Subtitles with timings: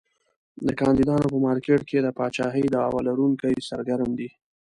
[0.65, 4.29] د کاندیدانو په مارکېټ کې د پاچاهۍ دعوی لرونکي سرګرم دي.